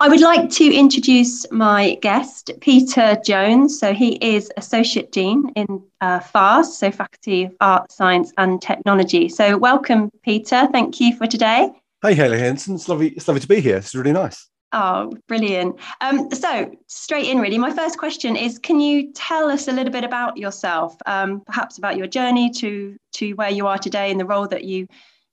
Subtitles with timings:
[0.00, 3.78] I would like to introduce my guest, Peter Jones.
[3.78, 9.28] So, he is Associate Dean in uh, FARS, so Faculty of Art, Science and Technology.
[9.28, 10.68] So, welcome, Peter.
[10.72, 11.70] Thank you for today.
[12.02, 12.74] Hey, Haley Henson.
[12.74, 13.76] It's lovely, it's lovely to be here.
[13.78, 14.48] It's really nice.
[14.72, 15.78] Oh, brilliant.
[16.00, 19.92] Um, so, straight in, really, my first question is Can you tell us a little
[19.92, 24.20] bit about yourself, um, perhaps about your journey to, to where you are today and
[24.20, 24.86] the role that you,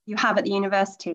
[0.05, 1.13] you have at the university?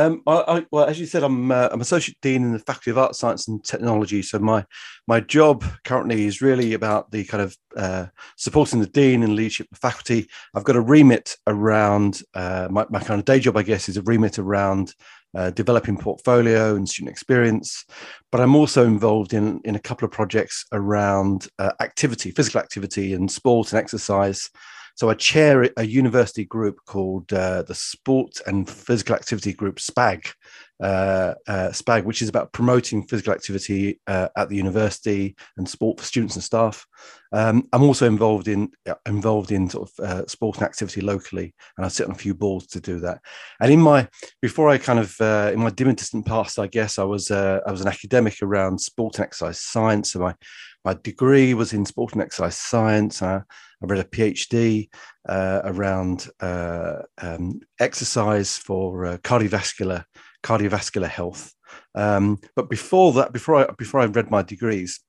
[0.00, 2.90] Um, I, I, well, as you said, I'm uh, I'm associate dean in the Faculty
[2.90, 4.22] of Art, Science and Technology.
[4.22, 4.64] So my
[5.06, 8.06] my job currently is really about the kind of uh,
[8.36, 10.26] supporting the dean and leadership of faculty.
[10.54, 13.98] I've got a remit around uh, my, my kind of day job, I guess, is
[13.98, 14.94] a remit around
[15.34, 17.84] uh, developing portfolio and student experience.
[18.32, 23.12] But I'm also involved in in a couple of projects around uh, activity, physical activity,
[23.12, 24.48] and sport and exercise.
[24.96, 30.32] So I chair a university group called uh, the Sports and Physical Activity Group, SPAG,
[30.80, 35.98] uh, uh, SPAG, which is about promoting physical activity uh, at the university and sport
[35.98, 36.86] for students and staff.
[37.32, 41.54] Um, I'm also involved in uh, involved in sort of uh, sport and activity locally,
[41.76, 43.20] and I sit on a few boards to do that.
[43.60, 44.08] And in my
[44.40, 45.14] before I kind of
[45.52, 48.80] in my dim and distant past, I guess I was I was an academic around
[48.80, 50.12] sport and exercise science.
[50.12, 50.34] So my
[50.82, 53.20] my degree was in sport and exercise science.
[53.20, 53.42] I
[53.82, 54.88] read a PhD
[55.28, 60.04] around um, exercise for cardiovascular
[60.42, 61.52] cardiovascular health.
[61.94, 65.00] Um, but before that, before I before I read my degrees,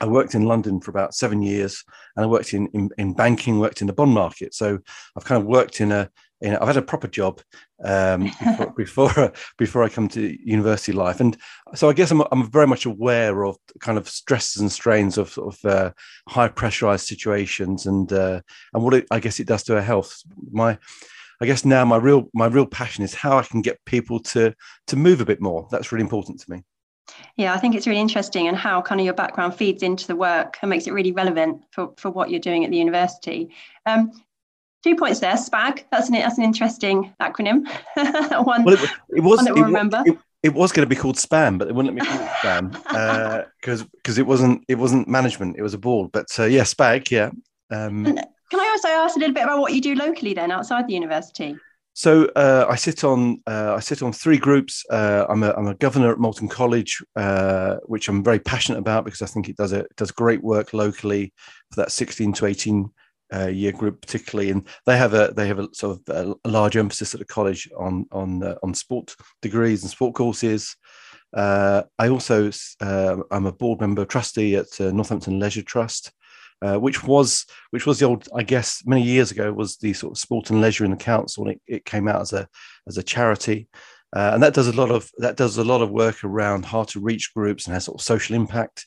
[0.00, 1.84] I worked in London for about seven years,
[2.16, 4.54] and I worked in, in, in banking, worked in the bond market.
[4.54, 4.78] So
[5.16, 7.40] I've kind of worked in a you know, I've had a proper job
[7.82, 11.36] um, before, before, before I come to university life, and
[11.74, 15.36] so I guess I'm I'm very much aware of kind of stresses and strains of
[15.38, 15.92] of uh,
[16.28, 18.40] high pressurized situations and uh,
[18.74, 20.22] and what it, I guess it does to our health.
[20.50, 20.78] My
[21.40, 24.54] I guess now my real my real passion is how I can get people to
[24.88, 25.68] to move a bit more.
[25.70, 26.62] That's really important to me.
[27.36, 30.16] Yeah, I think it's really interesting and how kind of your background feeds into the
[30.16, 33.50] work and makes it really relevant for, for what you're doing at the university.
[33.84, 34.10] Um,
[34.82, 35.36] two points there.
[35.36, 35.84] SPAG.
[35.90, 37.66] That's an that's an interesting acronym.
[38.44, 38.64] one.
[38.64, 39.38] Well, it, it was.
[39.38, 40.02] One that we'll it, remember.
[40.06, 42.30] It, it, was going to be called spam, but they wouldn't let me call it
[42.30, 45.56] spam because uh, because it wasn't it wasn't management.
[45.58, 46.10] It was a board.
[46.12, 47.10] But uh, yeah, SPAG.
[47.10, 47.30] Yeah.
[47.70, 48.18] Um,
[48.50, 50.94] can I also ask a little bit about what you do locally then outside the
[50.94, 51.56] university?
[51.96, 54.84] So uh, I sit on uh, I sit on three groups.
[54.90, 59.06] Uh, I'm a I'm a governor at Moulton College, uh, which I'm very passionate about
[59.06, 61.32] because I think it does a, it does great work locally
[61.70, 62.90] for that 16 to 18
[63.34, 66.76] uh, year group particularly, and they have a they have a sort of a, large
[66.76, 70.76] emphasis at the college on on uh, on sport degrees and sport courses.
[71.34, 72.50] I also
[73.30, 76.12] I'm a board member trustee at Northampton Leisure Trust,
[76.62, 80.12] uh, which was which was the old I guess many years ago was the sort
[80.12, 82.48] of sport and leisure in the council, and it, it came out as a
[82.88, 83.68] as a charity.
[84.12, 87.00] and that does a lot of that does a lot of work around hard to
[87.00, 88.86] reach groups and has sort of social impact.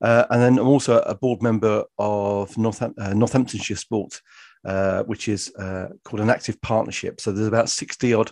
[0.00, 4.20] Uh, and then I'm also a board member of Northam- uh, Northamptonshire Sport,
[4.64, 7.20] uh, which is uh, called an active partnership.
[7.20, 8.30] So there's about 60 odd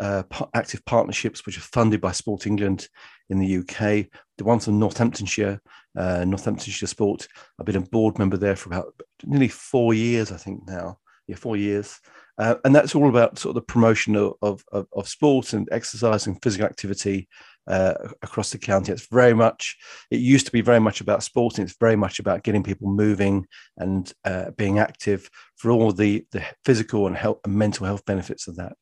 [0.00, 0.22] uh,
[0.54, 2.88] active partnerships which are funded by Sport England
[3.30, 4.06] in the UK.
[4.38, 5.60] The one from Northamptonshire,
[5.96, 10.36] uh, Northamptonshire Sport, I've been a board member there for about nearly four years, I
[10.36, 10.98] think now.
[11.26, 11.98] Yeah, four years.
[12.38, 16.40] and that's all about sort of the promotion of, of, of sport and exercise and
[16.40, 17.28] physical activity
[17.66, 18.92] uh, across the county.
[18.92, 19.76] It's very much,
[20.10, 22.88] it used to be very much about sport, and it's very much about getting people
[22.88, 28.04] moving and uh, being active for all the, the physical and health and mental health
[28.04, 28.74] benefits of that.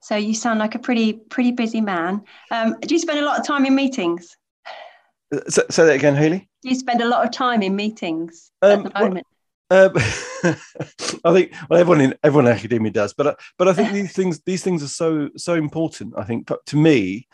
[0.00, 2.22] So you sound like a pretty pretty busy man.
[2.50, 4.36] Um, do you spend a lot of time in meetings?
[5.34, 6.48] Uh, say, say that again, Haley.
[6.62, 9.26] Do you spend a lot of time in meetings um, at the moment?
[9.70, 9.92] Um,
[11.24, 14.12] I think well, everyone in everyone in academia does, but uh, but I think these
[14.12, 16.14] things these things are so so important.
[16.16, 17.28] I think, but to me,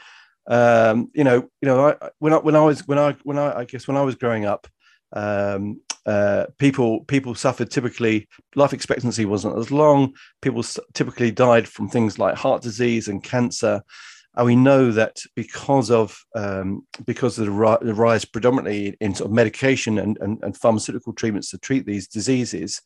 [0.49, 3.61] um, you know, you know, I, when I when I was when I when I
[3.61, 4.66] I guess when I was growing up,
[5.12, 10.15] um, uh, people people suffered typically life expectancy wasn't as long.
[10.43, 10.62] People
[10.93, 13.83] typically died from things like heart disease and cancer.
[14.37, 19.15] and we know that because of um, because of the, ri- the, rise predominantly in
[19.15, 22.83] sort of medication and, and, and, pharmaceutical treatments to treat these diseases,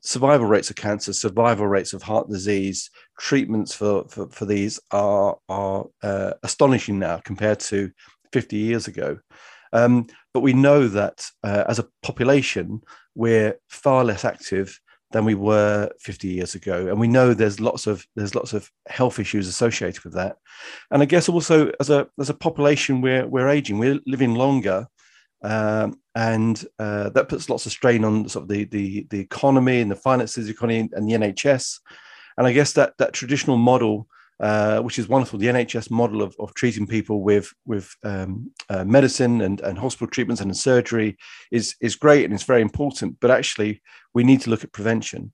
[0.00, 5.36] survival rates of cancer, survival rates of heart disease, treatments for for, for these are
[5.48, 7.90] are uh, astonishing now compared to
[8.32, 9.18] 50 years ago.
[9.74, 12.80] Um, but we know that uh, as a population,
[13.14, 14.80] we're far less active
[15.10, 16.88] than we were 50 years ago.
[16.88, 20.36] And we know there's lots of there's lots of health issues associated with that.
[20.90, 24.86] And i guess also as a as a population we're we're aging we're living longer.
[25.42, 29.80] Um, and uh, that puts lots of strain on sort of the, the the economy
[29.80, 31.80] and the finances economy and the nhs
[32.38, 34.08] and i guess that that traditional model
[34.44, 35.38] uh, which is wonderful.
[35.38, 40.06] The NHS model of, of treating people with with um, uh, medicine and, and hospital
[40.06, 41.16] treatments and surgery
[41.50, 43.16] is is great and it's very important.
[43.20, 43.80] But actually,
[44.12, 45.32] we need to look at prevention,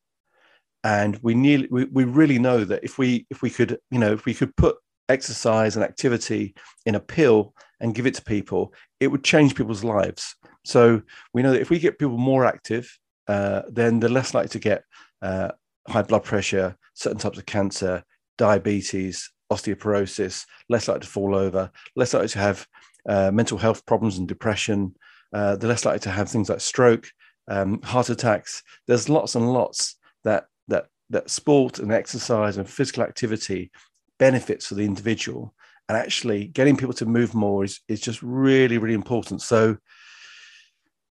[0.85, 4.13] and we need we, we really know that if we if we could you know
[4.13, 4.77] if we could put
[5.09, 6.55] exercise and activity
[6.87, 10.37] in a pill and give it to people, it would change people's lives.
[10.65, 11.03] So
[11.35, 12.89] we know that if we get people more active,
[13.27, 14.85] uh, then they're less likely to get
[15.21, 15.51] uh,
[15.89, 18.05] high blood pressure, certain types of cancer,
[18.41, 22.67] diabetes, osteoporosis, less likely to fall over, less likely to have
[23.07, 24.95] uh, mental health problems and depression.
[25.35, 27.07] Uh, they're less likely to have things like stroke,
[27.49, 28.63] um, heart attacks.
[28.87, 33.71] There's lots and lots that that that sport and exercise and physical activity
[34.19, 35.55] benefits for the individual.
[35.89, 39.43] And actually, getting people to move more is is just really really important.
[39.43, 39.77] So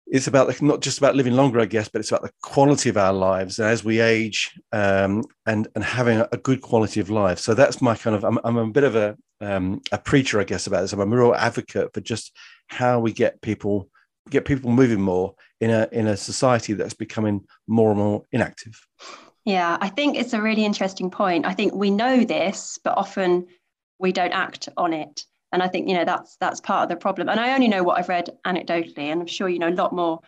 [0.07, 2.97] it's about not just about living longer, I guess, but it's about the quality of
[2.97, 7.39] our lives as we age um, and and having a, good quality of life.
[7.39, 10.45] So that's my kind of I'm, I'm a bit of a um, a preacher, I
[10.45, 10.93] guess, about this.
[10.93, 12.37] I'm a real advocate for just
[12.69, 13.89] how we get people
[14.31, 18.81] get people moving more in a in a society that's becoming more and more inactive.
[19.45, 21.47] Yeah, I think it's a really interesting point.
[21.47, 23.47] I think we know this, but often
[23.99, 26.97] we don't act on it and I think you know that's that's part of the
[26.97, 27.29] problem.
[27.29, 29.93] And I only know what I've read anecdotally, and I'm sure you know a lot
[29.93, 30.21] more,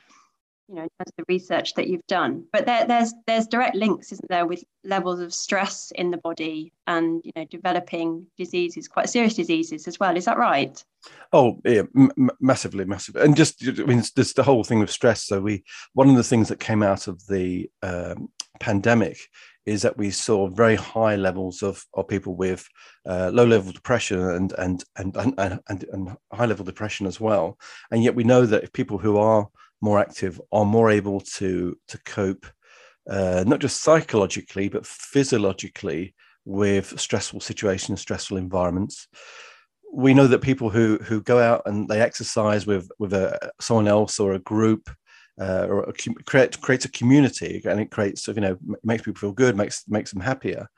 [0.69, 2.45] you know, in terms of the research that you've done.
[2.53, 6.73] But there, there's there's direct links, isn't there, with levels of stress in the body
[6.87, 10.17] and you know developing diseases, quite serious diseases as well.
[10.17, 10.83] Is that right?
[11.33, 12.87] Oh yeah, m- massively,
[13.17, 15.25] and just I mean, there's the whole thing of stress.
[15.25, 18.29] So we one of the things that came out of the um,
[18.61, 19.19] pandemic
[19.69, 22.67] is that we saw very high levels of, of people with
[23.07, 27.59] uh, low level depression and and, and and, and and high level depression as well.
[27.91, 29.47] And yet we know that if people who are
[29.81, 32.47] more active are more able to to cope,
[33.11, 39.07] uh, not just psychologically but physiologically with stressful situations, stressful environments.
[39.93, 43.89] We know that people who who go out and they exercise with with a, someone
[43.89, 44.89] else or a group
[45.41, 45.93] uh, or a,
[46.25, 50.13] create, creates a community and it creates you know makes people feel good makes makes
[50.13, 50.69] them happier.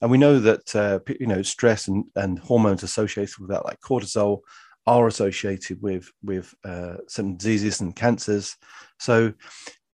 [0.00, 3.80] And we know that uh, you know stress and, and hormones associated with that like
[3.80, 4.40] cortisol
[4.86, 8.56] are associated with with uh, some diseases and cancers.
[8.98, 9.32] So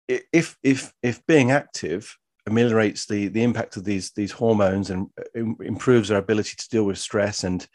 [0.08, 2.16] if if if being active
[2.46, 6.84] ameliorates the the impact of these these hormones and uh, improves our ability to deal
[6.84, 7.66] with stress and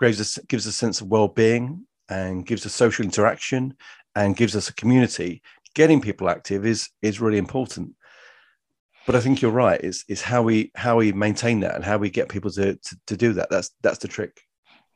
[0.00, 3.74] gives us gives a sense of well-being and gives us social interaction
[4.14, 5.42] and gives us a community
[5.76, 7.94] getting people active is is really important.
[9.06, 9.80] But i think you're right.
[9.80, 12.96] It's, it's how we how we maintain that and how we get people to, to,
[13.06, 13.50] to do that.
[13.50, 14.40] That's that's the trick.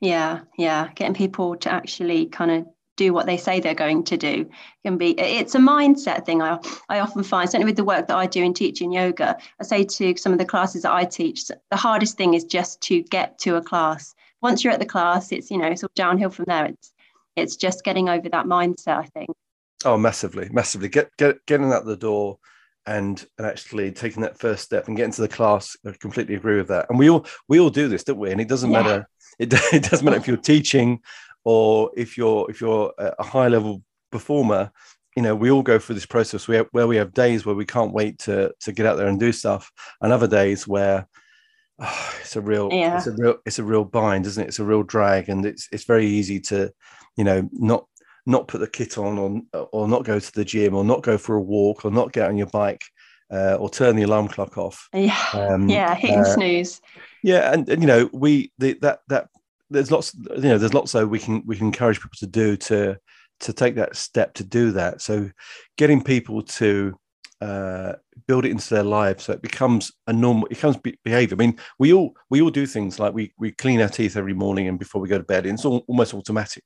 [0.01, 0.89] Yeah yeah.
[0.95, 2.65] Getting people to actually kind of
[2.97, 4.49] do what they say they're going to do
[4.83, 6.41] can be it's a mindset thing.
[6.41, 6.59] I
[6.89, 9.85] i often find certainly with the work that i do in teaching yoga i say
[9.85, 13.39] to some of the classes that i teach the hardest thing is just to get
[13.39, 14.13] to a class.
[14.41, 16.65] Once you're at the class it's you know it's all downhill from there.
[16.65, 16.93] It's
[17.37, 19.29] it's just getting over that mindset i think
[19.85, 20.89] Oh, massively, massively.
[20.89, 22.37] Get get getting out the door
[22.85, 25.75] and and actually taking that first step and getting to the class.
[25.85, 26.87] I completely agree with that.
[26.89, 28.31] And we all we all do this, don't we?
[28.31, 28.81] And it doesn't yeah.
[28.81, 29.09] matter.
[29.39, 30.99] It, it doesn't matter if you're teaching
[31.43, 34.71] or if you're if you're a high level performer.
[35.15, 37.65] You know, we all go through this process where, where we have days where we
[37.65, 39.71] can't wait to to get out there and do stuff,
[40.01, 41.07] and other days where
[41.79, 42.97] oh, it's a real yeah.
[42.97, 44.47] it's a real it's a real bind, isn't it?
[44.47, 46.71] It's a real drag, and it's it's very easy to
[47.17, 47.85] you know not
[48.25, 49.17] not put the kit on
[49.53, 52.13] or, or not go to the gym or not go for a walk or not
[52.13, 52.83] get on your bike
[53.31, 54.89] uh, or turn the alarm clock off.
[54.93, 56.81] Yeah, um, yeah, hitting uh, snooze.
[57.23, 59.29] Yeah, and, and you know we the, that that
[59.69, 62.57] there's lots you know there's lots that we can we can encourage people to do
[62.57, 62.97] to
[63.41, 65.01] to take that step to do that.
[65.01, 65.31] So
[65.77, 66.99] getting people to
[67.41, 67.93] uh,
[68.27, 71.57] build it into their lives so it becomes a normal it becomes behavior i mean
[71.79, 74.77] we all we all do things like we we clean our teeth every morning and
[74.77, 76.63] before we go to bed it's all, almost automatic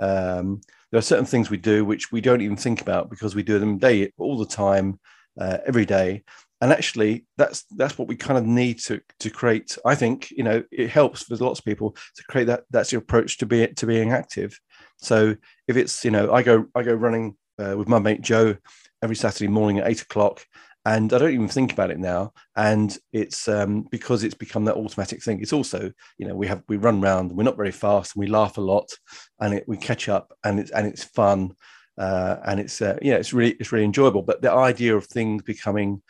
[0.00, 0.60] um,
[0.90, 3.58] there are certain things we do which we don't even think about because we do
[3.58, 4.98] them day all the time,
[5.40, 6.22] uh, every day,
[6.60, 10.42] and actually that's that's what we kind of need to to create i think you
[10.42, 13.66] know it helps for lots of people to create that that's your approach to be
[13.68, 14.58] to being active.
[14.96, 15.36] So
[15.68, 18.56] if it's you know i go i go running uh, with my mate joe
[19.02, 20.46] every saturday morning at eight o'clock
[20.86, 24.76] and i don't even think about it now and it's um, because it's become that
[24.76, 25.40] automatic thing.
[25.40, 28.26] It's also you know we have we run around we're not very fast and we
[28.26, 28.88] laugh a lot
[29.40, 31.54] and it, we catch up and it's and it's fun
[31.98, 34.22] uh, and it's uh, yeah it's really it's really enjoyable.
[34.22, 36.02] But the idea of things becoming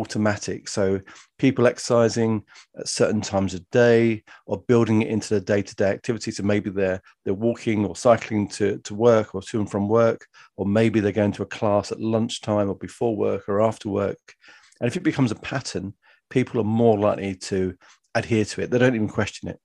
[0.00, 0.68] automatic.
[0.68, 1.00] So
[1.38, 2.42] people exercising
[2.78, 6.30] at certain times of day or building it into their day-to-day activity.
[6.30, 10.26] So maybe they're they're walking or cycling to, to work or to and from work,
[10.56, 14.34] or maybe they're going to a class at lunchtime or before work or after work.
[14.80, 15.94] And if it becomes a pattern,
[16.30, 17.74] people are more likely to
[18.14, 18.70] adhere to it.
[18.70, 19.58] They don't even question it.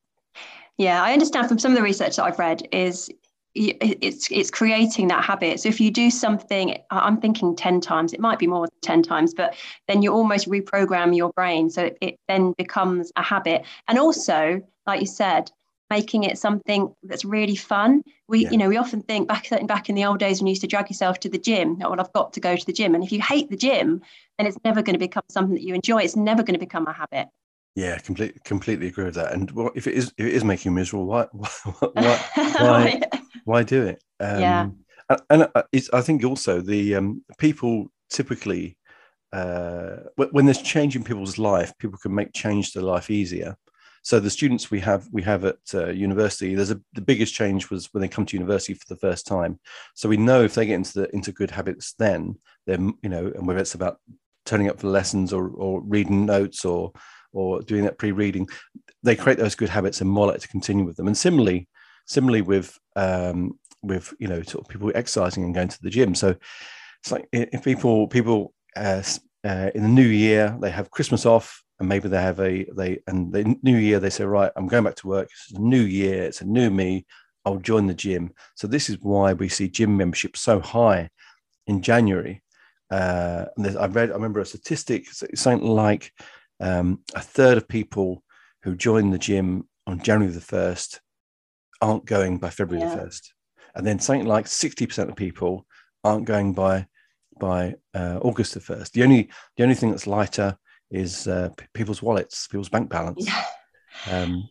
[0.78, 3.10] Yeah, I understand from some of the research that I've read is
[3.54, 5.60] it's it's creating that habit.
[5.60, 9.04] So if you do something i'm thinking 10 times it might be more than 10
[9.04, 9.56] times but
[9.88, 11.70] then you almost reprogram your brain.
[11.70, 13.64] So it, it then becomes a habit.
[13.88, 15.52] And also like you said
[15.90, 18.04] making it something that's really fun.
[18.30, 18.52] We yeah.
[18.52, 20.68] you know we often think back back in the old days when you used to
[20.68, 22.96] drag yourself to the gym oh, well i've got to go to the gym.
[22.96, 24.02] And if you hate the gym
[24.38, 26.04] then it's never going to become something that you enjoy.
[26.04, 27.28] It's never going to become a habit.
[27.76, 29.34] Yeah, completely completely agree with that.
[29.34, 31.50] And well, if it is if it is making you miserable, why why
[31.94, 32.20] why,
[32.60, 34.04] why, why do it?
[34.20, 34.70] Um, yeah,
[35.10, 38.78] and, and uh, I think also the um, people typically
[39.34, 43.56] uh, when there's change in people's life, people can make change to life easier.
[44.04, 47.70] So the students we have we have at uh, university, there's a the biggest change
[47.70, 49.60] was when they come to university for the first time.
[49.94, 53.32] So we know if they get into the into good habits, then then you know,
[53.34, 54.00] and whether it's about
[54.46, 56.92] turning up for lessons or or reading notes or
[57.32, 58.50] or doing that pre-reading,
[59.04, 61.08] they create those good habits and more likely to continue with them.
[61.08, 61.70] And similarly,
[62.06, 66.16] similarly with um, with you know sort of people exercising and going to the gym.
[66.16, 66.36] So
[67.02, 69.04] it's like if people people uh,
[69.44, 73.00] uh, in the new year they have Christmas off and maybe they have a they
[73.08, 75.30] and the new year they say right I'm going back to work.
[75.32, 76.24] It's a new year.
[76.24, 77.06] It's a new me.
[77.44, 78.34] I'll join the gym.
[78.56, 81.10] So this is why we see gym membership so high
[81.66, 82.44] in January.
[82.92, 86.12] Uh, and I read I remember a statistic something like
[86.60, 88.24] um, a third of people
[88.64, 91.00] who join the gym on January the 1st
[91.82, 92.96] aren't going by February yeah.
[92.96, 93.30] the 1st.
[93.76, 95.66] And then something like 60% of people
[96.04, 96.88] aren't going by
[97.40, 98.92] by uh, August the 1st.
[98.92, 100.58] The only the only thing that's lighter
[100.92, 103.26] is uh, p- people's wallets, people's bank balance.
[103.26, 103.46] Yeah.
[104.12, 104.50] Um,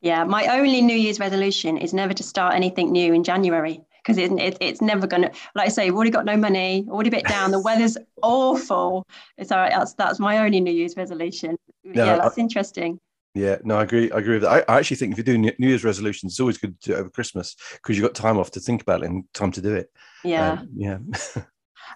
[0.00, 4.16] yeah, my only New Year's resolution is never to start anything new in January because
[4.16, 7.08] it, it, it's never going to, like I say, we've already got no money, already
[7.08, 9.04] a bit down, the weather's awful.
[9.36, 9.72] It's all right.
[9.72, 11.56] That's, that's my only New Year's resolution.
[11.84, 13.00] No, yeah, that's I, interesting.
[13.38, 14.10] Yeah, no, I agree.
[14.10, 14.64] I agree with that.
[14.68, 16.96] I, I, actually think if you're doing New Year's resolutions, it's always good to do
[16.96, 19.60] it over Christmas because you've got time off to think about it and time to
[19.60, 19.90] do it.
[20.24, 20.52] Yeah.
[20.52, 20.98] Um, yeah.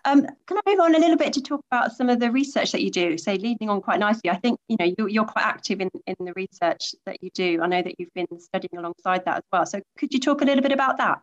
[0.04, 2.72] Um, can I move on a little bit to talk about some of the research
[2.72, 3.18] that you do?
[3.18, 6.16] So leading on quite nicely, I think you know you're, you're, quite active in, in
[6.18, 7.60] the research that you do.
[7.62, 9.66] I know that you've been studying alongside that as well.
[9.66, 11.20] So could you talk a little bit about that?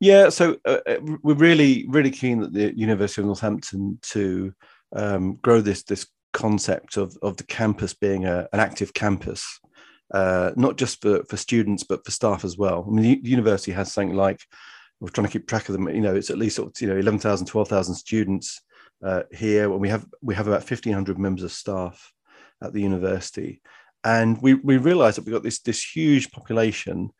[0.00, 4.54] Yeah, so uh, uh, we're really, really keen at the University of Northampton to
[4.96, 9.60] um, grow this this concept of of the campus being a, an active campus,
[10.12, 12.84] uh, not just for for students but for staff as well.
[12.86, 14.40] I mean, the university has something like
[15.00, 15.88] we're trying to keep track of them.
[15.88, 18.60] You know, it's at least you know 11,000, 12,000 students
[19.02, 22.12] uh, here, and we have we have about fifteen hundred members of staff
[22.62, 23.62] at the university,
[24.04, 27.10] and we we realise that we've got this this huge population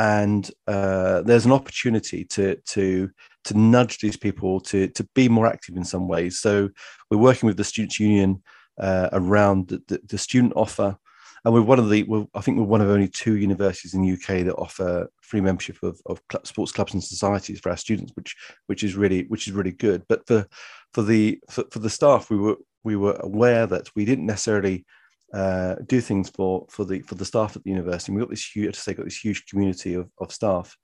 [0.00, 3.10] and uh, there's an opportunity to to
[3.44, 6.40] to nudge these people to to be more active in some ways.
[6.40, 6.70] So
[7.10, 8.42] we're working with the students' union
[8.78, 10.96] uh, around the, the, the, student offer,
[11.44, 14.12] and we're one of the I think we're one of only two universities in the
[14.12, 18.36] UK that offer free membership of, of sports clubs and societies for our students, which
[18.66, 20.02] which is really which is really good.
[20.08, 20.46] But for
[20.92, 24.84] for the for, for the staff, we were we were aware that we didn't necessarily
[25.32, 28.10] uh, do things for for the for the staff at the university.
[28.10, 30.76] And we've got this huge, to say, got this huge community of, of staff.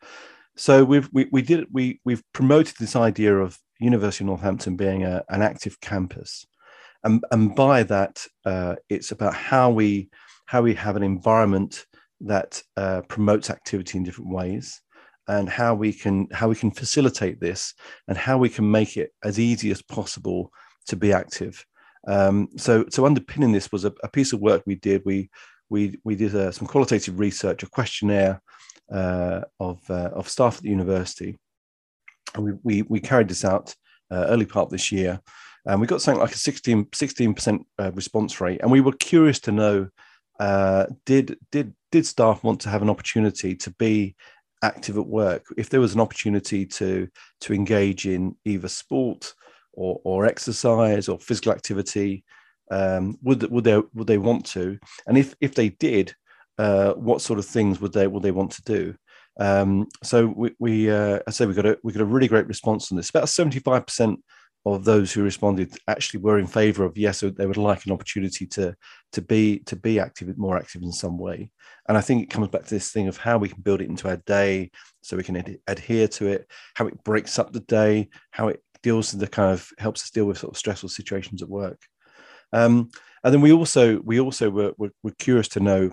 [0.57, 5.05] So we've we, we did we we've promoted this idea of University of Northampton being
[5.05, 6.47] a, an active campus,
[7.07, 10.11] and and by that uh, it's about how we
[10.47, 11.87] how we have an environment
[12.21, 14.81] that uh, promotes activity in different ways
[15.29, 17.75] and how we can how we can facilitate this
[18.09, 20.53] and how we can make it as easy as possible
[20.87, 21.65] to be active.
[22.09, 25.03] Um, so, so underpinning this was a, a, piece of work we did.
[25.05, 25.29] We
[25.69, 28.41] we we did uh, some qualitative research, a questionnaire
[28.93, 31.37] uh, of uh, of staff at the university,
[32.35, 33.75] and we we, we carried this out
[34.13, 35.21] uh, early part of this year,
[35.67, 39.41] and we got something like a 16 percent uh, response rate, and we were curious
[39.41, 39.89] to know
[40.41, 44.15] uh, did did did staff want to have an opportunity to be
[44.63, 47.09] active at work if there was an opportunity to
[47.41, 49.35] to engage in either sport
[49.73, 52.25] or, or exercise or physical activity
[52.71, 54.79] Um, would would they would they want to?
[55.07, 56.15] And if if they did,
[56.59, 58.95] uh, what sort of things would they would they want to do?
[59.39, 62.49] Um, so we, we uh, I say we got a we got a really great
[62.49, 63.11] response on this.
[63.11, 64.19] About seventy five percent
[64.75, 68.47] of those who responded actually were in favour of yes, they would like an opportunity
[68.47, 68.75] to
[69.13, 71.51] to be to be active, more active in some way.
[71.89, 73.89] And I think it comes back to this thing of how we can build it
[73.89, 74.71] into our day,
[75.03, 78.61] so we can ad- adhere to it, how it breaks up the day, how it
[78.83, 81.81] deals with the kind of helps us deal with sort of stressful situations at work.
[82.53, 82.91] Um,
[83.23, 85.93] and then we also we also were, were, were curious to know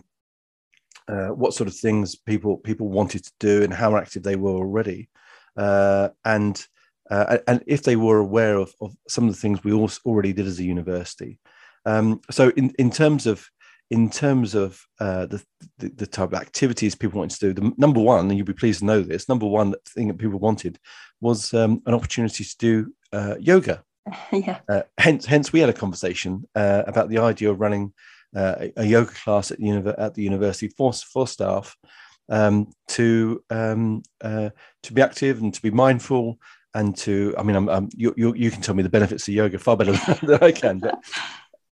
[1.07, 4.51] uh, what sort of things people people wanted to do and how active they were
[4.51, 5.09] already,
[5.57, 6.65] uh, and
[7.13, 10.34] uh, and if they were aware of, of some of the things we also already
[10.34, 11.39] did as a university.
[11.86, 13.48] Um, so in, in terms of
[13.91, 15.43] in terms of uh, the,
[15.77, 18.53] the, the type of activities people wanted to do, the number one, and you'd be
[18.53, 20.79] pleased to know this, number one thing that people wanted
[21.22, 23.84] was um, an opportunity to do uh, yoga.
[24.32, 24.60] yeah.
[24.67, 27.93] Uh, hence, hence we had a conversation uh, about the idea of running
[28.36, 31.75] uh, a, a, yoga class at the, at the university for, for staff
[32.29, 34.50] um, to um, uh,
[34.82, 36.39] to be active and to be mindful
[36.73, 39.33] and to I mean I'm, I'm, you, you, you can tell me the benefits of
[39.33, 39.91] yoga far better
[40.25, 40.99] than I can but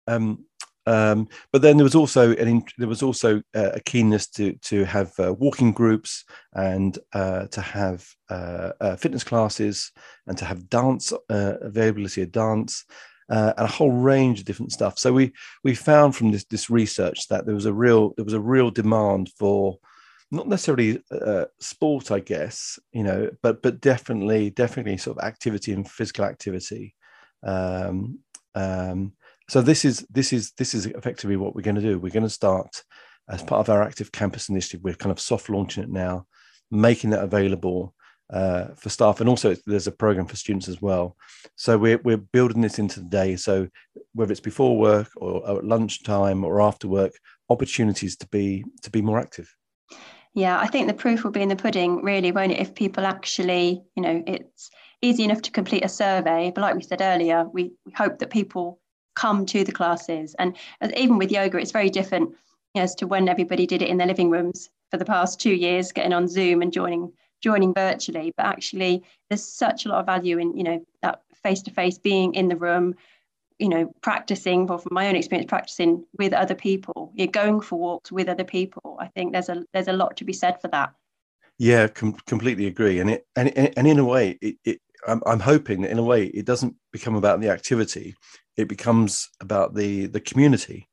[0.08, 0.46] um,
[0.88, 4.84] um, but then there was also an there was also uh, a keenness to to
[4.86, 9.92] have uh, walking groups and uh, to have uh, uh, fitness classes
[10.26, 12.86] and to have dance uh, availability of dance
[13.30, 14.98] and a whole range of different stuff.
[14.98, 18.34] So we we found from this this research that there was a real there was
[18.34, 19.78] a real demand for
[20.32, 25.74] not necessarily uh, sport, I guess, you know, but but definitely definitely sort of activity
[25.74, 26.96] and physical activity.
[27.44, 28.20] Um,
[28.56, 29.14] um,
[29.50, 32.00] so this is this is this is effectively what we're going to do.
[32.00, 32.84] We're going to start
[33.30, 34.82] as part of our active campus initiative.
[34.84, 36.26] We're kind of soft launching it now,
[36.70, 37.94] making that available
[38.32, 41.18] uh, for staff, and also there's a program for students as well.
[41.58, 43.36] So we're we're building this into the day.
[43.36, 43.68] So
[44.14, 47.12] whether it's before work or, at lunchtime or after work,
[47.50, 49.54] opportunities to be to be more active.
[50.34, 52.60] Yeah, I think the proof will be in the pudding, really, won't it?
[52.60, 54.72] If people actually, you know, it's
[55.02, 58.30] easy enough to complete a survey, but like we said earlier, we, we hope that
[58.30, 58.80] people
[59.16, 60.36] come to the classes.
[60.40, 60.56] And
[60.96, 62.34] even with yoga, it's very different
[62.76, 65.92] as to when everybody did it in their living rooms for the past two years,
[65.92, 68.34] getting on Zoom and joining joining virtually.
[68.38, 71.98] But actually, there's such a lot of value in, you know, that face to face
[71.98, 72.96] being in the room,
[73.62, 77.80] you know practicing well from my own experience practicing with other people you're going for
[77.80, 78.98] walks with other people.
[79.00, 80.94] I think there's a there's a lot to be said for that.
[81.58, 83.00] Yeah com- completely agree.
[83.00, 86.04] And it and, and in a way it, it I'm, I'm hoping that in a
[86.04, 88.16] way it doesn't become about the activity.
[88.58, 90.88] It becomes about the the community.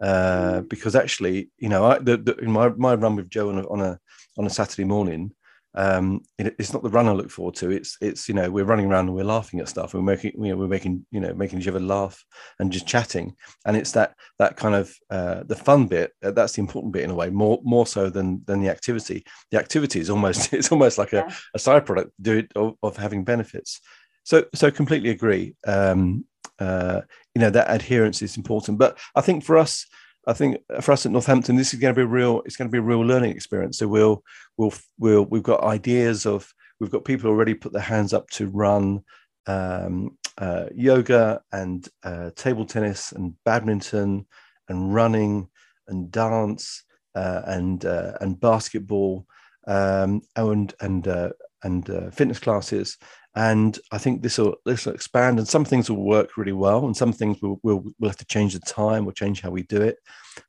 [0.00, 0.68] Uh, mm.
[0.70, 3.68] because actually you know I, the, the, in my, my run with joe on a,
[3.68, 4.00] on a
[4.38, 5.32] on a saturday morning
[5.74, 7.70] um, it, it's not the run I look forward to.
[7.70, 9.94] It's it's you know we're running around and we're laughing at stuff.
[9.94, 12.24] We're making you know we're making you know making each other laugh
[12.58, 13.36] and just chatting.
[13.66, 16.12] And it's that that kind of uh, the fun bit.
[16.22, 19.24] Uh, that's the important bit in a way, more more so than than the activity.
[19.50, 22.96] The activity is almost it's almost like a, a side product do it of, of
[22.96, 23.80] having benefits.
[24.24, 25.54] So so completely agree.
[25.66, 26.24] Um,
[26.58, 27.02] uh,
[27.34, 29.86] you know that adherence is important, but I think for us
[30.26, 32.42] I think for us at Northampton, this is going to be a real.
[32.44, 33.78] It's going to be a real learning experience.
[33.78, 34.22] So we'll
[34.56, 38.48] we'll we'll we've got ideas of we've got people already put their hands up to
[38.48, 39.02] run
[39.46, 44.26] um, uh, yoga and uh, table tennis and badminton
[44.68, 45.48] and running
[45.88, 49.26] and dance uh, and uh, and basketball
[49.66, 51.30] um, and and uh,
[51.62, 52.96] and uh, fitness classes
[53.34, 56.84] and I think this will this will expand, and some things will work really well,
[56.86, 59.62] and some things will will we'll have to change the time, we'll change how we
[59.62, 59.98] do it.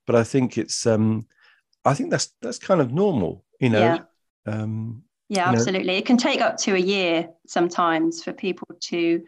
[0.08, 1.28] But I think it's um,
[1.86, 3.80] I think that's that's kind of normal, you know.
[3.80, 4.52] Yeah.
[4.52, 5.94] Um, yeah, absolutely.
[5.94, 6.00] Know.
[6.00, 9.24] It can take up to a year sometimes for people to,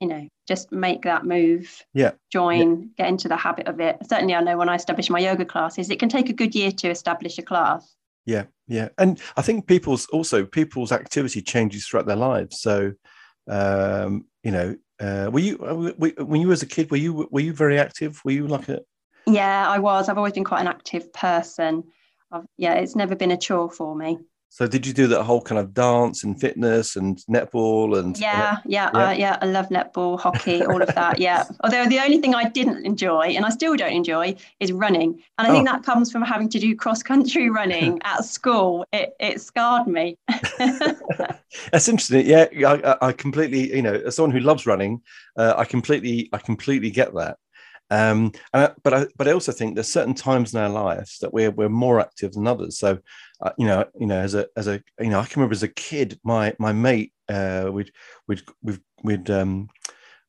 [0.00, 1.82] you know, just make that move.
[1.94, 2.12] Yeah.
[2.30, 2.86] Join, yeah.
[2.98, 3.98] get into the habit of it.
[4.08, 6.70] Certainly, I know when I establish my yoga classes, it can take a good year
[6.70, 7.96] to establish a class
[8.28, 8.90] yeah yeah.
[8.98, 12.60] And i think people's also people's activity changes throughout their lives.
[12.60, 12.92] So
[13.48, 17.26] um you know uh were you uh, when you were as a kid were you
[17.30, 18.20] were you very active?
[18.24, 18.80] Were you like a
[19.26, 20.08] yeah i was.
[20.08, 21.84] I've always been quite an active person.
[22.30, 24.18] I've, yeah it's never been a chore for me
[24.50, 28.58] so did you do that whole kind of dance and fitness and netball and yeah,
[28.64, 29.38] yeah, yeah, uh, yeah.
[29.40, 31.18] I love netball, hockey, all of that.
[31.18, 31.44] Yeah.
[31.64, 35.22] Although the only thing I didn't enjoy, and I still don't enjoy, is running.
[35.38, 35.52] And I oh.
[35.52, 38.84] think that comes from having to do cross country running at school.
[38.92, 40.18] It it scarred me.
[40.58, 42.26] That's interesting.
[42.26, 45.02] Yeah, I, I completely, you know, as someone who loves running,
[45.36, 47.36] uh, I completely, I completely get that.
[47.90, 51.32] Um, I, but I, but I also think there's certain times in our lives that
[51.32, 52.78] we're we're more active than others.
[52.78, 52.98] So,
[53.40, 55.62] uh, you know, you know, as a as a you know, I can remember as
[55.62, 57.92] a kid, my my mate, uh, we'd
[58.26, 59.68] we'd we'd we'd um,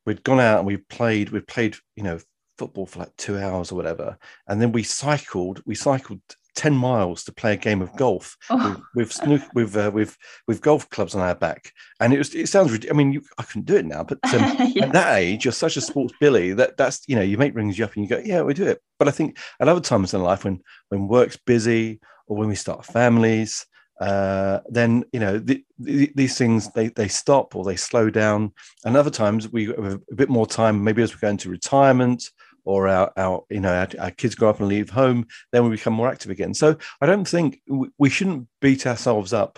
[0.06, 2.20] we'd gone out and we played we played you know
[2.58, 4.18] football for like two hours or whatever,
[4.48, 5.62] and then we cycled.
[5.66, 6.22] We cycled
[6.60, 8.76] 10 miles to play a game of golf oh.
[8.94, 12.50] with with, with, uh, with with golf clubs on our back and it was it
[12.50, 14.84] sounds i mean you, i couldn't do it now but um, yeah.
[14.88, 17.80] at that age you're such a sports billy that that's you know your mate rings
[17.80, 20.14] you up and you go yeah we do it but i think at other times
[20.14, 23.66] in life when when work's busy or when we start families
[24.02, 28.52] uh, then you know the, the, these things they they stop or they slow down
[28.84, 32.30] and other times we have a bit more time maybe as we go into retirement
[32.70, 35.72] or our, our you know our, our, kids grow up and leave home then we
[35.72, 36.54] become more active again.
[36.54, 39.58] So i don't think we, we shouldn't beat ourselves up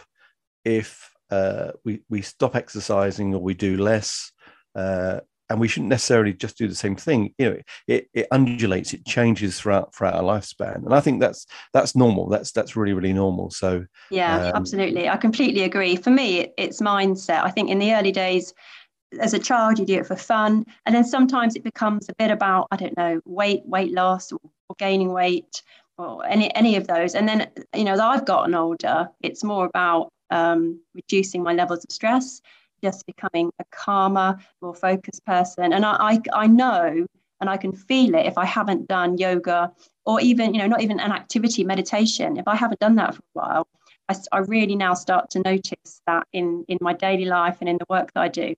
[0.63, 4.31] if uh, we we stop exercising or we do less
[4.75, 5.19] uh,
[5.49, 7.33] and we shouldn't necessarily just do the same thing.
[7.37, 10.77] You know it, it undulates it changes throughout throughout our lifespan.
[10.85, 12.29] And i think that's that's normal.
[12.29, 13.51] That's that's really really normal.
[13.51, 15.09] So yeah um, absolutely.
[15.09, 15.97] I completely agree.
[15.97, 17.43] For me it, it's mindset.
[17.43, 18.53] I think in the early days
[19.19, 22.31] as a child you do it for fun and then sometimes it becomes a bit
[22.31, 25.61] about i don't know weight weight loss or, or gaining weight
[26.01, 27.15] or any any of those.
[27.15, 31.83] And then you know as i've gotten older it's more about um, reducing my levels
[31.83, 32.41] of stress
[32.83, 35.73] just becoming a calmer more focused person.
[35.73, 37.05] And I, I i know
[37.39, 39.71] and i can feel it if i haven't done yoga
[40.05, 42.37] or even you know not even an activity meditation.
[42.37, 43.67] If i haven't done that for a while
[44.09, 47.77] I, I really now start to notice that in in my daily life and in
[47.77, 48.55] the work that i do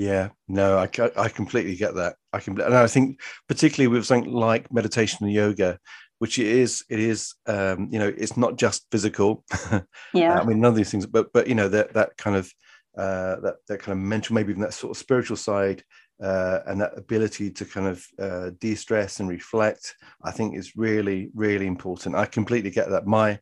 [0.00, 2.16] yeah, no, I, I completely get that.
[2.32, 5.78] I can, and I think particularly with something like meditation and yoga,
[6.20, 9.44] which it is, it is, um, you know, it's not just physical.
[10.14, 10.40] Yeah.
[10.40, 12.50] I mean, none of these things, but but you know that that kind of
[12.96, 15.84] uh, that that kind of mental, maybe even that sort of spiritual side,
[16.22, 21.30] uh, and that ability to kind of uh, de-stress and reflect, I think is really
[21.34, 22.16] really important.
[22.16, 23.06] I completely get that.
[23.06, 23.38] My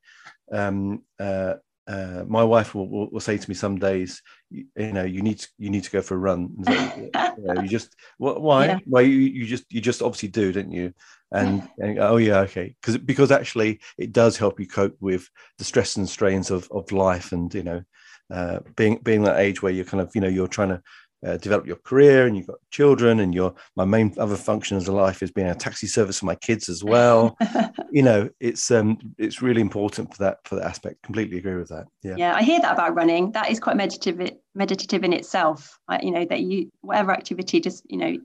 [0.53, 1.55] um, uh,
[1.89, 5.23] uh, my wife will, will, will, say to me some days, you, you, know, you
[5.23, 6.55] need to, you need to go for a run.
[6.65, 8.67] So, you, know, you, just why?
[8.67, 8.79] Yeah.
[8.85, 10.93] Why you, you just you just obviously do, don't you?
[11.31, 15.65] And, and oh yeah, okay, because because actually it does help you cope with the
[15.65, 17.83] stress and strains of of life, and you know,
[18.31, 20.83] uh, being being that age where you're kind of you know you're trying to
[21.27, 24.87] uh, develop your career and you've got children and your my main other function as
[24.87, 27.37] a life is being a taxi service for my kids as well.
[27.91, 31.03] You know it's um it's really important for that for that aspect.
[31.03, 31.87] Completely agree with that.
[32.03, 32.17] Yeah.
[32.19, 33.33] Yeah i hear that about running.
[33.33, 35.79] That is quite meditative meditative in itself.
[35.89, 38.19] I, you know that you whatever activity just you know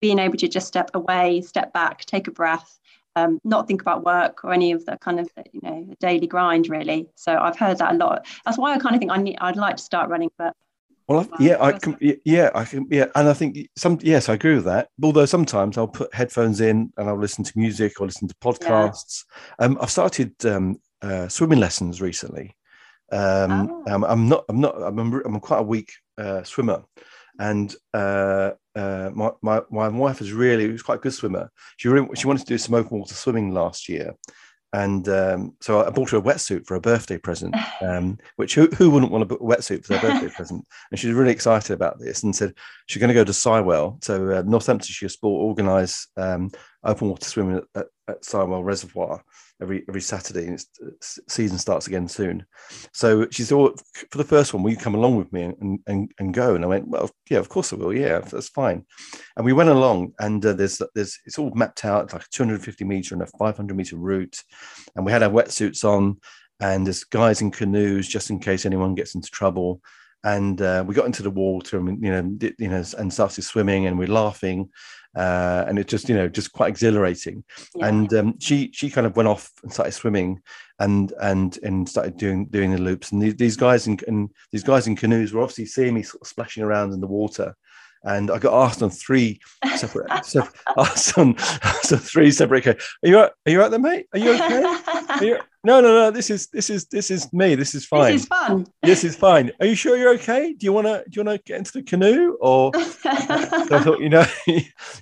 [0.00, 2.78] being able to just step away step back take a breath
[3.16, 6.68] um, not think about work or any of the kind of you know daily grind
[6.68, 7.08] really.
[7.16, 8.24] So i've heard that a lot.
[8.44, 10.54] That's why i kind of think i need i'd like to start running but
[11.08, 11.96] well, I, yeah, I can.
[12.24, 12.86] Yeah, I can.
[12.90, 13.98] Yeah, and I think some.
[14.02, 14.88] Yes, I agree with that.
[15.02, 19.24] Although sometimes I'll put headphones in and I'll listen to music or listen to podcasts.
[19.58, 19.66] Yeah.
[19.66, 22.54] Um, I've started um, uh, swimming lessons recently.
[23.10, 23.94] Um, oh.
[23.94, 24.44] um, I'm not.
[24.50, 24.74] I'm not.
[24.82, 26.84] I'm, I'm quite a weak uh, swimmer,
[27.38, 31.50] and uh, uh, my, my my wife is really was quite a good swimmer.
[31.78, 34.14] She really, she wanted to do some open water swimming last year,
[34.72, 38.66] and um, so I bought her a wetsuit for a birthday present, um, which who,
[38.68, 40.66] who wouldn't want a wetsuit for their birthday present?
[40.90, 42.54] And she's really excited about this and said
[42.86, 44.02] she's going to go to Sywell.
[44.04, 46.50] So uh, Northamptonshire Sport organise um,
[46.84, 49.22] open water swimming at, at, at Sywell Reservoir
[49.60, 52.44] every every Saturday, and its season starts again soon.
[52.92, 56.10] So she thought, for the first one, will you come along with me and, and,
[56.18, 56.54] and go?
[56.54, 57.92] And I went, well, yeah, of course I will.
[57.92, 58.84] Yeah, that's fine.
[59.36, 62.04] And we went along, and uh, there's there's it's all mapped out.
[62.04, 64.36] It's like a 250 meter and a 500 meter route,
[64.96, 66.18] and we had our wetsuits on,
[66.60, 69.80] and there's guys in canoes just in case anyone gets into trouble.
[70.24, 73.86] And uh, we got into the water, and you know, you know, and started swimming,
[73.86, 74.68] and we're laughing,
[75.16, 77.44] uh, and it's just you know just quite exhilarating.
[77.74, 77.86] Yeah.
[77.86, 80.40] And um, she she kind of went off and started swimming,
[80.78, 83.12] and and and started doing doing the loops.
[83.12, 86.22] And these, these guys in, in these guys in canoes were obviously seeing me sort
[86.22, 87.54] of splashing around in the water,
[88.04, 89.40] and I got asked on three
[89.76, 91.36] separate, separate asked on
[91.82, 92.66] so three separate.
[92.66, 94.06] Are you are you right there, mate?
[94.12, 94.62] Are you okay?
[95.08, 96.10] Are you, no, no, no.
[96.10, 97.54] This is this is this is me.
[97.54, 98.12] This is fine.
[98.12, 98.66] This is fun.
[98.82, 99.52] This is fine.
[99.60, 100.54] Are you sure you're okay?
[100.54, 102.72] Do you want to do you want to get into the canoe or?
[102.74, 104.24] so I thought, you know,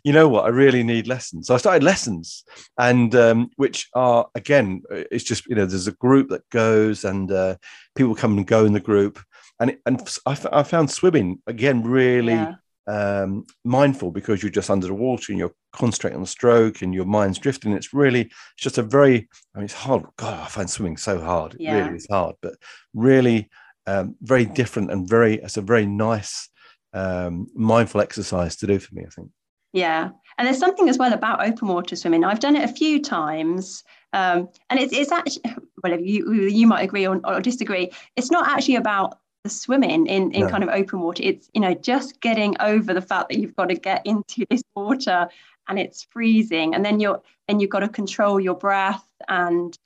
[0.04, 0.44] you know what?
[0.44, 1.46] I really need lessons.
[1.46, 2.42] So I started lessons,
[2.78, 7.30] and um, which are again, it's just you know, there's a group that goes, and
[7.30, 7.54] uh,
[7.94, 9.20] people come and go in the group,
[9.60, 12.32] and and I, I found swimming again really.
[12.32, 12.54] Yeah
[12.86, 16.94] um, mindful because you're just under the water and you're concentrating on the stroke and
[16.94, 17.72] your mind's drifting.
[17.72, 20.04] It's really, it's just a very, I mean, it's hard.
[20.16, 21.56] God, I find swimming so hard.
[21.58, 22.54] It really is hard, but
[22.94, 23.48] really
[23.86, 26.48] um, very different and very, it's a very nice,
[26.92, 29.30] um, mindful exercise to do for me, I think.
[29.72, 30.10] Yeah.
[30.38, 32.24] And there's something as well about open water swimming.
[32.24, 33.82] I've done it a few times.
[34.12, 35.42] Um, and it's, it's actually,
[35.82, 40.42] well, you, you might agree or, or disagree, it's not actually about swimming in, in
[40.42, 40.48] no.
[40.48, 41.22] kind of open water.
[41.24, 44.62] It's, you know, just getting over the fact that you've got to get into this
[44.74, 45.28] water
[45.68, 49.78] and it's freezing and then you're and you've got to control your breath and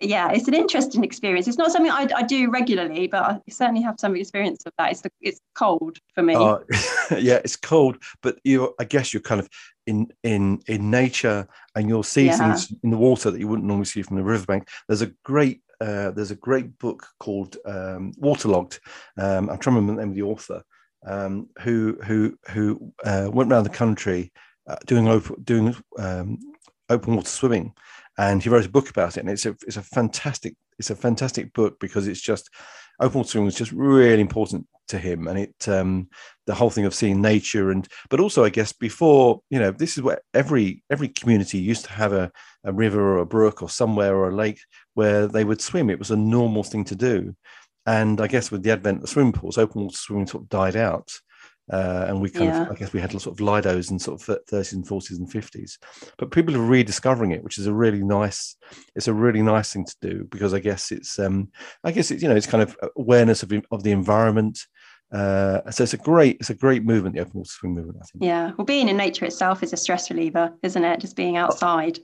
[0.00, 3.82] yeah it's an interesting experience it's not something I, I do regularly but I certainly
[3.82, 6.58] have some experience of that it's the, it's cold for me uh,
[7.18, 9.48] yeah it's cold but you I guess you're kind of
[9.86, 12.36] in in in nature and you'll see yeah.
[12.36, 15.60] things in the water that you wouldn't normally see from the riverbank there's a great
[15.82, 18.78] uh, there's a great book called um, Waterlogged.
[19.18, 20.62] Um, I'm trying to remember the name of the author,
[21.06, 24.32] um, who who who uh, went around the country
[24.68, 26.38] uh, doing open doing um,
[26.88, 27.72] open water swimming,
[28.16, 29.20] and he wrote a book about it.
[29.20, 32.48] And it's a it's a fantastic it's a fantastic book because it's just
[33.00, 36.08] open water swimming was just really important to him, and it um,
[36.46, 39.96] the whole thing of seeing nature and but also I guess before you know this
[39.96, 42.30] is where every every community used to have a,
[42.64, 44.60] a river or a brook or somewhere or a lake
[44.94, 45.90] where they would swim.
[45.90, 47.34] It was a normal thing to do.
[47.86, 50.76] And I guess with the advent of swimming pools, open water swimming sort of died
[50.76, 51.10] out.
[51.70, 52.62] Uh, and we kind yeah.
[52.62, 55.30] of, I guess we had sort of Lidos in sort of 30s and 40s and
[55.30, 55.78] 50s.
[56.18, 58.56] But people are rediscovering it, which is a really nice,
[58.94, 61.50] it's a really nice thing to do because I guess it's, um,
[61.84, 64.58] I guess it's, you know, it's kind of awareness of, of the environment.
[65.12, 67.98] Uh, so it's a great, it's a great movement, the open water swim movement.
[68.00, 68.24] I think.
[68.24, 71.00] Yeah, well, being in nature itself is a stress reliever, isn't it?
[71.00, 71.98] Just being outside.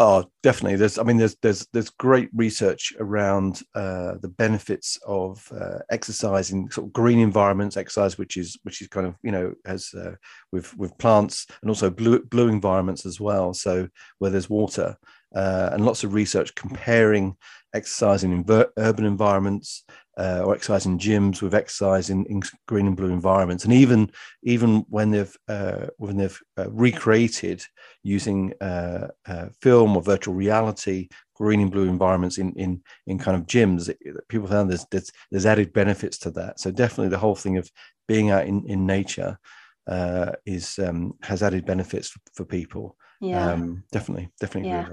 [0.00, 0.76] Oh, definitely.
[0.76, 6.52] There's, I mean, there's there's there's great research around uh, the benefits of uh, exercise
[6.52, 9.92] in sort of green environments, exercise which is which is kind of you know as
[9.94, 10.12] uh,
[10.52, 13.52] with with plants and also blue blue environments as well.
[13.52, 14.96] So where there's water
[15.34, 17.36] uh, and lots of research comparing
[17.74, 18.44] exercise in
[18.78, 19.84] urban environments
[20.18, 24.10] uh, or exercise in gyms with exercise in, in, green and blue environments, and even
[24.42, 27.64] even when they've uh, when they've uh, recreated
[28.02, 33.36] using uh, uh, film or virtual reality green and blue environments in in in kind
[33.36, 33.94] of gyms,
[34.28, 36.58] people found there's, there's there's added benefits to that.
[36.58, 37.70] So definitely the whole thing of
[38.08, 39.38] being out in in nature
[39.86, 42.96] uh, is um, has added benefits for, for people.
[43.20, 44.70] Yeah, um, definitely, definitely.
[44.70, 44.88] Yeah,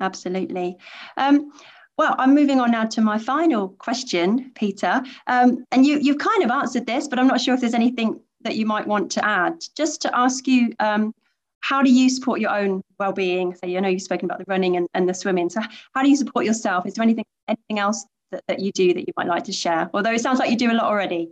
[0.00, 0.78] absolutely.
[1.16, 1.52] Um,
[2.02, 5.04] well, I'm moving on now to my final question, Peter.
[5.28, 8.18] Um, and you, you've kind of answered this, but I'm not sure if there's anything
[8.40, 9.62] that you might want to add.
[9.76, 11.14] Just to ask you, um,
[11.60, 13.54] how do you support your own well-being?
[13.54, 15.48] So, you know, you've spoken about the running and, and the swimming.
[15.48, 15.60] So,
[15.94, 16.86] how do you support yourself?
[16.86, 19.88] Is there anything anything else that, that you do that you might like to share?
[19.94, 21.30] Although it sounds like you do a lot already.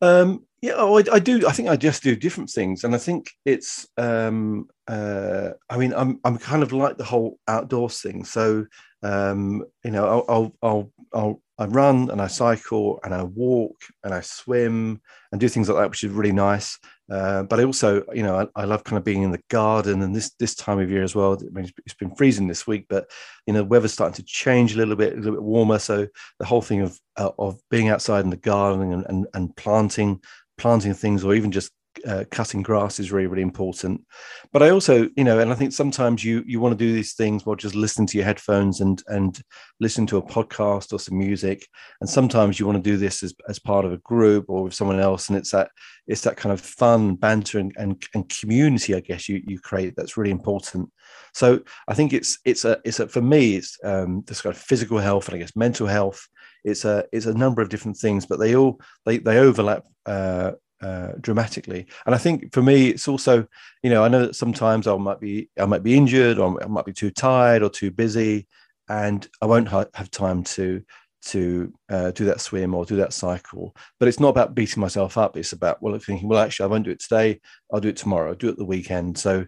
[0.00, 1.46] Um, yeah, oh, I, I, do.
[1.46, 3.86] I think I just do different things, and I think it's.
[3.98, 8.24] Um, uh, I mean, I'm I'm kind of like the whole outdoors thing.
[8.24, 8.64] So
[9.06, 13.76] um, you know, I'll, I'll, I'll, I'll, I run and I cycle and I walk
[14.04, 15.00] and I swim
[15.32, 16.78] and do things like that, which is really nice.
[17.10, 20.02] Uh, but I also, you know, I, I, love kind of being in the garden
[20.02, 21.38] and this this time of year as well.
[21.40, 23.08] I mean, it's been freezing this week, but
[23.46, 25.78] you know, weather's starting to change a little bit, a little bit warmer.
[25.78, 26.08] So
[26.40, 30.20] the whole thing of uh, of being outside in the garden and, and and planting
[30.58, 31.70] planting things, or even just
[32.06, 34.04] uh, cutting grass is really really important.
[34.52, 37.14] But i also you know and i think sometimes you you want to do these
[37.14, 39.40] things while just listening to your headphones and and
[39.80, 41.66] listen to a podcast or some music.
[42.00, 44.74] And sometimes you want to do this as, as part of a group or with
[44.74, 45.28] someone else.
[45.28, 45.70] And it's that
[46.06, 49.94] it's that kind of fun banter and, and, and community i guess you you create
[49.96, 50.90] that's really important.
[51.32, 54.60] So i think it's it's a it's a for me it's um this kind of
[54.60, 56.26] physical health and i guess mental health
[56.64, 60.52] it's a it's a number of different things but they all they they overlap uh,
[60.82, 61.86] uh, dramatically.
[62.04, 63.46] And I think for me, it's also,
[63.82, 66.66] you know, I know that sometimes I might be I might be injured or I
[66.66, 68.46] might be too tired or too busy,
[68.88, 70.82] and I won't ha- have time to
[71.26, 73.74] to uh, do that swim or do that cycle.
[73.98, 75.36] But it's not about beating myself up.
[75.36, 77.40] It's about well, thinking, well, actually, I won't do it today.
[77.72, 78.30] I'll do it tomorrow.
[78.30, 79.18] I'll do it the weekend.
[79.18, 79.46] So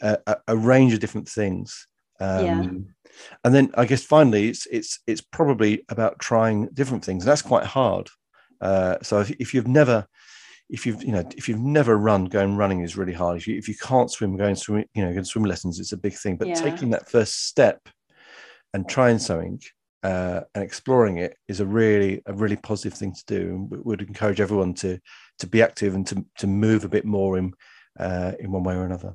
[0.00, 1.86] uh, a, a, range of different things.
[2.18, 2.62] Um, yeah.
[3.44, 7.24] And then I guess finally, it's it's it's probably about trying different things.
[7.24, 8.08] And that's quite hard.
[8.60, 10.06] Uh, so if, if you've never
[10.70, 13.36] if you've you know if you've never run going running is really hard.
[13.36, 15.96] If you, if you can't swim going swim you know going swim lessons it's a
[15.96, 16.36] big thing.
[16.36, 16.54] But yeah.
[16.54, 17.88] taking that first step
[18.72, 19.60] and trying something
[20.02, 23.40] uh, and exploring it is a really a really positive thing to do.
[23.54, 24.98] And we would encourage everyone to
[25.40, 27.52] to be active and to to move a bit more in
[27.98, 29.14] uh, in one way or another.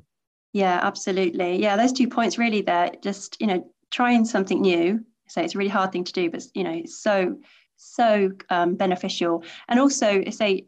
[0.52, 1.60] Yeah absolutely.
[1.60, 5.00] Yeah those two points really there just you know trying something new.
[5.28, 7.36] So it's a really hard thing to do but you know it's so
[7.76, 9.44] so um, beneficial.
[9.68, 10.66] And also say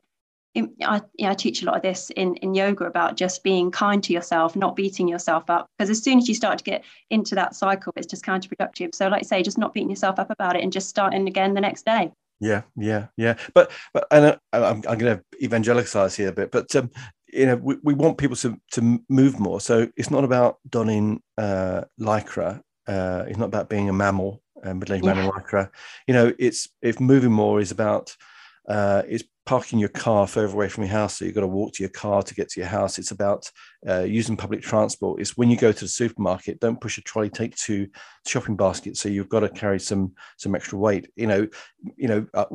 [0.83, 4.13] I, I teach a lot of this in, in yoga about just being kind to
[4.13, 5.67] yourself, not beating yourself up.
[5.77, 8.95] Because as soon as you start to get into that cycle, it's just counterproductive.
[8.95, 11.55] So, like I say, just not beating yourself up about it and just starting again
[11.55, 12.13] the next day.
[12.41, 13.35] Yeah, yeah, yeah.
[13.55, 16.91] But but and uh, I'm, I'm going to evangelicize here a bit, but um,
[17.33, 19.61] you know, we, we want people to to move more.
[19.61, 22.61] So it's not about donning uh, lycra.
[22.87, 25.15] Uh, it's not about being a MAMIL, uh, middle-aged yeah.
[25.15, 25.71] mammal lycra.
[26.07, 28.17] You know, it's if moving more is about
[28.69, 31.73] uh, is parking your car further away from your house, so you've got to walk
[31.73, 32.99] to your car to get to your house.
[32.99, 33.51] It's about
[33.87, 37.31] uh, using public transport is when you go to the supermarket, don't push a trolley
[37.31, 37.87] take two
[38.27, 39.01] shopping baskets.
[39.01, 41.11] So you've got to carry some some extra weight.
[41.15, 41.49] You know,
[41.97, 42.47] you know, uh,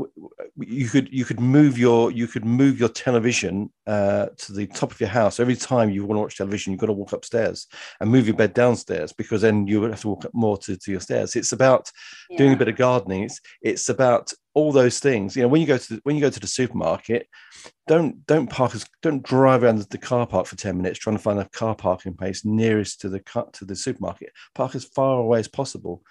[0.57, 4.91] you could you could move your you could move your television uh, to the top
[4.91, 6.73] of your house every time you want to watch television.
[6.73, 7.67] You've got to walk upstairs
[8.01, 10.75] and move your bed downstairs because then you would have to walk up more to,
[10.75, 11.35] to your stairs.
[11.35, 11.89] It's about
[12.29, 12.37] yeah.
[12.37, 13.23] doing a bit of gardening.
[13.23, 15.35] It's it's about all those things.
[15.35, 17.27] You know, when you go to the, when you go to the supermarket,
[17.87, 21.21] don't don't park as don't drive around the car park for ten minutes trying to
[21.21, 24.31] find a car parking place nearest to the cut to the supermarket.
[24.55, 26.01] Park as far away as possible.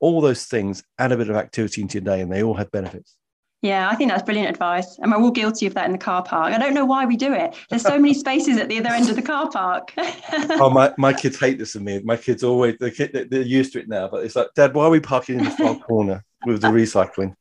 [0.00, 2.70] All those things add a bit of activity into your day, and they all have
[2.70, 3.16] benefits.
[3.62, 4.98] Yeah, I think that's brilliant advice.
[4.98, 6.52] And we're all guilty of that in the car park.
[6.52, 7.54] I don't know why we do it.
[7.70, 9.94] There's so many spaces at the other end of the car park.
[9.96, 12.00] oh, my, my kids hate this of me.
[12.02, 14.90] My kids always, they're, they're used to it now, but it's like, Dad, why are
[14.90, 17.36] we parking in the far corner with the recycling?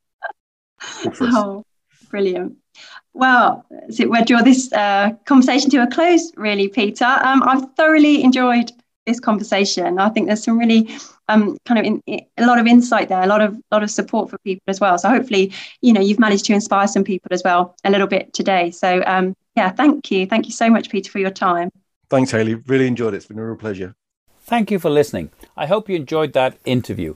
[1.22, 1.64] Oh,
[2.10, 2.58] brilliant.
[3.14, 7.06] Well, so we'll draw this uh, conversation to a close, really, Peter.
[7.06, 8.72] Um, I've thoroughly enjoyed
[9.06, 10.00] this conversation.
[10.00, 10.90] I think there's some really
[11.28, 13.90] um, kind of in, in, a lot of insight there, a lot of lot of
[13.90, 14.98] support for people as well.
[14.98, 18.34] So hopefully, you know, you've managed to inspire some people as well a little bit
[18.34, 18.72] today.
[18.72, 21.70] So um, yeah, thank you, thank you so much, Peter, for your time.
[22.10, 22.56] Thanks, Haley.
[22.56, 23.18] Really enjoyed it.
[23.18, 23.96] It's been a real pleasure.
[24.42, 25.32] Thank you for listening.
[25.56, 27.16] I hope you enjoyed that interview.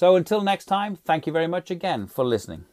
[0.00, 2.64] So until next time, thank you very much again for listening.